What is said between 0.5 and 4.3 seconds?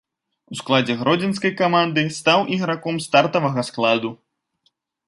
У складзе гродзенскай каманды стаў іграком стартавага складу.